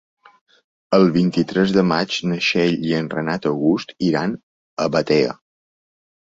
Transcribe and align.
El 0.97 1.03
vint-i-tres 1.17 1.73
de 1.75 1.83
maig 1.91 2.17
na 2.31 2.39
Txell 2.47 2.75
i 2.89 2.97
en 3.03 3.11
Renat 3.15 3.47
August 3.53 3.95
iran 4.11 4.37
a 4.37 4.91
Batea. 4.99 5.41